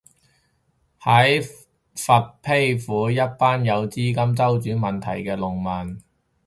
[1.03, 1.43] 喺
[1.95, 5.53] 佛丕府，一班有資金周轉問題嘅農
[5.85, 6.01] 民